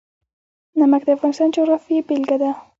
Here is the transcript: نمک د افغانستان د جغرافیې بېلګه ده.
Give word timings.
نمک 0.79 1.01
د 1.05 1.09
افغانستان 1.17 1.47
د 1.49 1.53
جغرافیې 1.55 1.99
بېلګه 2.07 2.37
ده. 2.41 2.51